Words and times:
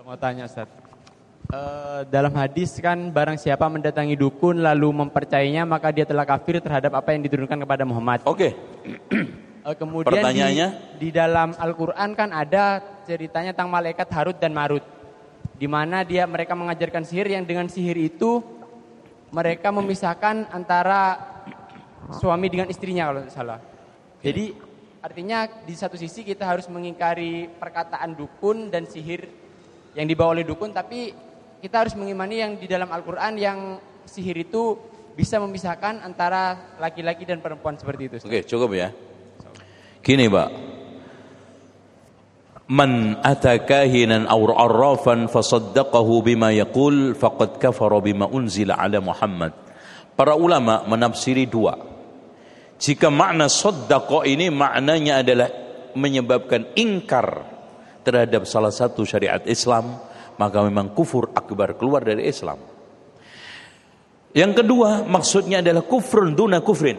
Mau 0.00 0.16
tanya 0.16 0.48
Ustaz. 0.48 0.64
Uh, 1.50 2.06
dalam 2.08 2.32
hadis 2.32 2.72
kan 2.80 2.96
barang 3.12 3.36
siapa 3.36 3.68
mendatangi 3.68 4.16
dukun 4.16 4.64
lalu 4.64 4.88
mempercayainya 4.96 5.68
maka 5.68 5.92
dia 5.92 6.08
telah 6.08 6.24
kafir 6.24 6.56
terhadap 6.62 6.96
apa 6.96 7.12
yang 7.12 7.20
diturunkan 7.20 7.60
kepada 7.60 7.84
Muhammad. 7.84 8.24
Oke. 8.24 8.56
Okay. 9.12 9.20
uh, 9.68 9.76
kemudian 9.76 10.08
Pertanyaannya? 10.08 10.68
Di, 10.96 11.04
di 11.04 11.08
dalam 11.12 11.52
Al-Qur'an 11.52 12.16
kan 12.16 12.32
ada 12.32 12.80
ceritanya 13.04 13.52
tentang 13.52 13.68
malaikat 13.68 14.08
Harut 14.08 14.36
dan 14.40 14.56
Marut. 14.56 14.80
Di 15.60 15.68
mana 15.68 16.00
dia 16.00 16.24
mereka 16.24 16.56
mengajarkan 16.56 17.04
sihir 17.04 17.36
yang 17.36 17.44
dengan 17.44 17.68
sihir 17.68 18.00
itu 18.00 18.40
mereka 19.28 19.68
memisahkan 19.68 20.48
antara 20.48 21.20
suami 22.16 22.48
dengan 22.48 22.72
istrinya 22.72 23.12
kalau 23.12 23.20
tidak 23.20 23.36
salah. 23.36 23.60
Jadi 24.24 24.56
artinya 25.04 25.44
di 25.60 25.74
satu 25.76 26.00
sisi 26.00 26.24
kita 26.24 26.48
harus 26.48 26.64
mengingkari 26.72 27.52
perkataan 27.60 28.16
dukun 28.16 28.72
dan 28.72 28.88
sihir 28.88 29.49
yang 29.94 30.06
dibawa 30.06 30.38
oleh 30.38 30.46
dukun 30.46 30.70
tapi 30.70 31.10
kita 31.60 31.86
harus 31.86 31.94
mengimani 31.98 32.40
yang 32.40 32.52
di 32.56 32.64
dalam 32.64 32.88
Al-Quran 32.88 33.34
yang 33.36 33.58
sihir 34.08 34.36
itu 34.48 34.78
bisa 35.12 35.36
memisahkan 35.36 36.00
antara 36.00 36.74
laki-laki 36.80 37.28
dan 37.28 37.44
perempuan 37.44 37.76
seperti 37.76 38.02
itu. 38.08 38.16
Oke, 38.24 38.40
cukup 38.48 38.70
ya. 38.72 38.88
Gini, 40.00 40.32
Pak. 40.32 40.48
Man 42.70 43.18
atakahinan 43.20 44.30
aw 44.30 44.40
arrafan 44.54 45.26
fasaddaqahu 45.26 46.22
bima 46.22 46.54
yaqul 46.54 47.18
faqad 47.18 47.58
kafara 47.58 47.98
bima 47.98 48.30
unzila 48.30 48.78
ala 48.78 49.02
Muhammad. 49.02 49.52
Para 50.14 50.38
ulama 50.38 50.86
menafsiri 50.86 51.50
dua. 51.50 51.76
Jika 52.80 53.12
makna 53.12 53.50
saddaqa 53.50 54.24
ini 54.24 54.48
maknanya 54.48 55.20
adalah 55.20 55.48
menyebabkan 55.92 56.72
ingkar 56.78 57.59
terhadap 58.02 58.48
salah 58.48 58.72
satu 58.72 59.04
syariat 59.04 59.40
Islam, 59.44 60.00
maka 60.40 60.58
memang 60.64 60.92
kufur 60.96 61.28
akbar 61.36 61.76
keluar 61.76 62.04
dari 62.04 62.24
Islam. 62.28 62.60
Yang 64.30 64.62
kedua 64.62 65.02
maksudnya 65.04 65.58
adalah 65.58 65.82
kufrun 65.82 66.38
duna 66.38 66.62
kufrin. 66.62 66.96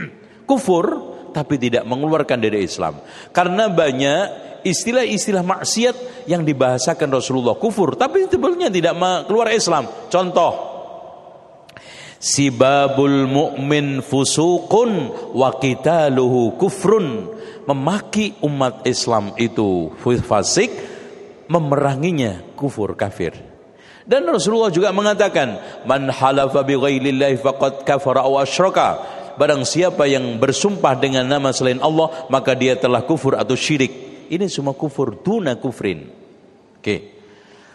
Kufur 0.44 1.16
tapi 1.32 1.56
tidak 1.56 1.88
mengeluarkan 1.88 2.36
dari 2.36 2.68
Islam. 2.68 3.00
Karena 3.32 3.72
banyak 3.72 4.22
istilah-istilah 4.60 5.40
maksiat 5.40 6.28
yang 6.28 6.44
dibahasakan 6.44 7.08
Rasulullah 7.08 7.56
kufur 7.56 7.96
tapi 7.96 8.28
sebenarnya 8.28 8.68
tidak 8.68 8.92
keluar 9.24 9.48
Islam. 9.48 9.88
Contoh 10.12 10.73
Sibabul 12.24 13.28
mu'min 13.28 14.00
fusukun 14.00 15.12
wa 15.36 15.60
qitaluhu 15.60 16.56
kufrun. 16.56 17.36
Memaki 17.68 18.40
umat 18.40 18.88
Islam 18.88 19.36
itu 19.36 19.92
fasik 20.24 20.72
memeranginya 21.52 22.40
kufur 22.56 22.96
kafir. 22.96 23.36
Dan 24.04 24.24
Rasulullah 24.28 24.72
juga 24.72 24.92
mengatakan, 24.92 25.60
"Man 25.88 26.08
halafa 26.12 26.60
bi 26.64 26.76
ghairillahi 26.76 27.40
faqad 27.40 27.84
kafara 27.88 28.24
aw 28.24 28.40
asyraka." 28.40 29.00
Barang 29.34 29.66
siapa 29.66 30.06
yang 30.06 30.38
bersumpah 30.38 30.94
dengan 30.96 31.26
nama 31.26 31.50
selain 31.50 31.80
Allah, 31.80 32.28
maka 32.30 32.54
dia 32.54 32.78
telah 32.78 33.02
kufur 33.02 33.34
atau 33.34 33.58
syirik. 33.58 34.28
Ini 34.30 34.46
semua 34.48 34.72
kufur 34.72 35.20
duna 35.20 35.58
kufrin. 35.58 36.08
Oke. 36.78 36.96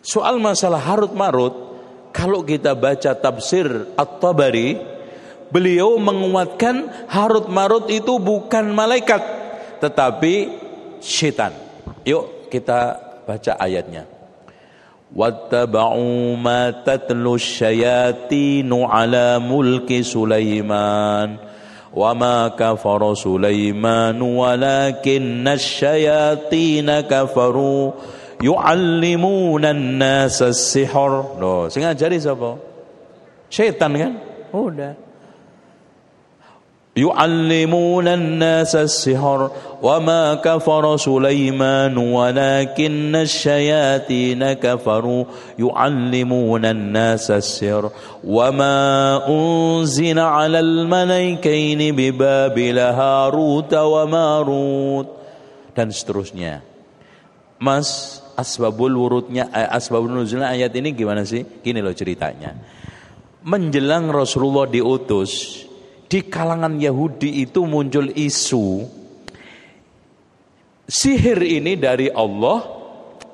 Soal 0.00 0.40
masalah 0.42 0.80
harut 0.80 1.12
marut, 1.12 1.71
kalau 2.12 2.44
kita 2.44 2.76
baca 2.76 3.16
tafsir 3.16 3.96
At-Tabari, 3.96 4.76
beliau 5.48 5.96
menguatkan 5.96 7.08
harut 7.08 7.48
marut 7.48 7.88
itu 7.88 8.20
bukan 8.20 8.72
malaikat, 8.72 9.20
tetapi 9.80 10.52
setan. 11.00 11.56
Yuk 12.04 12.52
kita 12.52 13.00
baca 13.24 13.52
ayatnya. 13.56 14.04
Ma 15.12 16.72
tatlu 16.72 17.36
syayatinu 17.36 18.88
ala 18.88 19.36
mulki 19.36 20.00
Sulaiman 20.00 21.36
wa 21.92 22.10
ma 22.16 22.48
kafara 22.56 23.12
Sulaiman 23.12 24.16
walakinna 24.16 25.60
syayatina 25.60 27.04
kafaru 27.04 27.92
yu'allimuna 28.41 29.73
an-nasa 29.75 30.53
as-sihr. 30.53 31.11
Loh, 31.41 31.67
sing 31.71 31.83
ngajari 31.83 32.17
sapa? 32.21 32.57
Setan 33.49 33.91
kan? 33.95 34.13
Udah. 34.51 35.07
يعلمون 36.97 38.07
الناس 38.07 38.75
السحر 38.75 39.51
وما 39.83 40.33
كفر 40.33 40.97
سليمان 40.97 41.97
ولكن 41.97 43.15
الشياطين 43.15 44.53
كفروا 44.53 45.23
يعلمون 45.59 46.65
الناس 46.65 47.31
السحر 47.31 47.89
وما 48.27 49.21
أنزل 49.29 50.19
على 50.19 50.59
الملائكين 50.59 51.95
ببابل 51.95 52.79
هاروت 52.79 53.73
وماروت 53.73 55.07
dan 55.77 55.93
seterusnya 55.93 56.65
Mas 57.61 58.17
asbabul 58.36 58.94
wurudnya 58.96 59.48
eh, 59.52 59.68
asbabul 59.68 60.12
nuzulnya 60.12 60.52
ayat 60.52 60.72
ini 60.76 60.92
gimana 60.92 61.22
sih? 61.24 61.42
Gini 61.42 61.80
loh 61.80 61.94
ceritanya. 61.94 62.52
Menjelang 63.42 64.10
Rasulullah 64.10 64.70
diutus 64.70 65.64
di 66.06 66.28
kalangan 66.28 66.76
Yahudi 66.76 67.40
itu 67.40 67.64
muncul 67.64 68.12
isu 68.12 68.84
sihir 70.92 71.40
ini 71.40 71.80
dari 71.80 72.12
Allah 72.12 72.60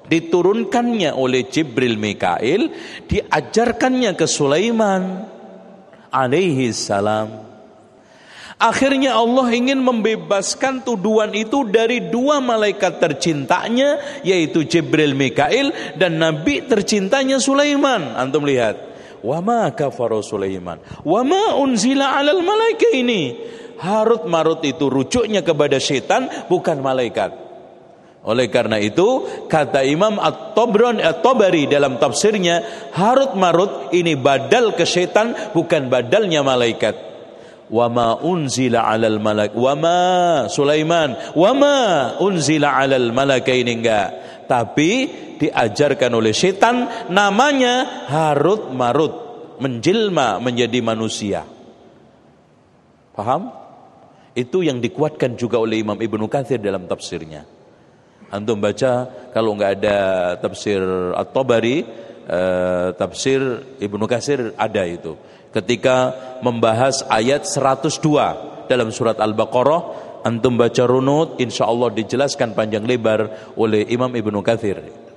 diturunkannya 0.06 1.10
oleh 1.12 1.50
Jibril 1.50 1.98
Mikail 1.98 2.70
diajarkannya 3.04 4.14
ke 4.14 4.24
Sulaiman 4.30 5.26
alaihi 6.14 6.70
salam 6.72 7.47
Akhirnya 8.58 9.14
Allah 9.14 9.54
ingin 9.54 9.78
membebaskan 9.78 10.82
tuduhan 10.82 11.30
itu 11.30 11.62
dari 11.70 12.10
dua 12.10 12.42
malaikat 12.42 12.98
tercintanya 12.98 14.02
yaitu 14.26 14.66
Jibril 14.66 15.14
Mikail 15.14 15.70
dan 15.94 16.18
nabi 16.18 16.66
tercintanya 16.66 17.38
Sulaiman. 17.38 18.18
Antum 18.18 18.42
lihat. 18.42 18.82
Wa 19.22 19.38
ma 19.38 19.70
kafara 19.70 20.18
Sulaiman. 20.26 20.82
Wa 21.06 21.22
ma 21.22 21.54
unzila 21.54 22.18
'alal 22.18 22.42
malaika 22.42 22.90
ini. 22.98 23.38
Harut 23.78 24.26
marut 24.26 24.58
itu 24.66 24.90
rujuknya 24.90 25.46
kepada 25.46 25.78
setan 25.78 26.26
bukan 26.50 26.82
malaikat. 26.82 27.30
Oleh 28.26 28.50
karena 28.50 28.82
itu 28.82 29.22
kata 29.46 29.86
Imam 29.86 30.18
At-Tabran 30.18 30.98
At-Tabari 30.98 31.70
dalam 31.70 32.02
tafsirnya 32.02 32.90
Harut 32.90 33.38
marut 33.38 33.94
ini 33.94 34.18
badal 34.18 34.74
ke 34.74 34.82
setan 34.82 35.54
bukan 35.54 35.86
badalnya 35.86 36.42
malaikat. 36.42 37.08
Wa 37.68 37.86
ma 37.92 38.16
unzila 38.16 38.88
'alal 38.88 39.20
malak 39.20 39.52
wa 39.52 39.76
ma 39.76 40.00
Sulaiman 40.48 41.36
wa 41.36 41.52
ma 41.52 41.76
unzila 42.16 42.80
'alal 42.80 43.12
ini 43.44 43.72
enggak. 43.76 44.08
Tapi 44.48 44.90
diajarkan 45.36 46.16
oleh 46.16 46.32
setan 46.32 47.08
namanya 47.12 48.08
harut 48.08 48.72
marut 48.72 49.14
menjelma 49.60 50.40
menjadi 50.40 50.80
manusia. 50.80 51.44
Paham? 53.12 53.52
Itu 54.32 54.62
yang 54.62 54.78
dikuatkan 54.78 55.34
juga 55.34 55.58
oleh 55.58 55.82
Imam 55.82 55.98
Ibnu 55.98 56.30
Katsir 56.30 56.62
dalam 56.62 56.86
tafsirnya. 56.86 57.42
Antum 58.28 58.60
baca 58.60 59.08
kalau 59.32 59.56
nggak 59.56 59.72
ada 59.82 59.98
tafsir 60.38 60.80
At-Tabari 61.16 62.07
eh, 62.28 62.88
tafsir 62.94 63.40
Ibnu 63.80 64.04
Katsir 64.04 64.52
ada 64.54 64.84
itu. 64.84 65.16
Ketika 65.48 66.12
membahas 66.44 67.02
ayat 67.08 67.48
102 67.48 68.68
dalam 68.68 68.92
surat 68.92 69.16
Al-Baqarah 69.16 70.20
antum 70.28 70.60
baca 70.60 70.84
runut 70.84 71.40
insya 71.40 71.64
Allah 71.64 71.88
dijelaskan 71.88 72.52
panjang 72.52 72.84
lebar 72.84 73.52
oleh 73.56 73.88
Imam 73.88 74.12
Ibnu 74.12 74.44
Katsir 74.44 75.07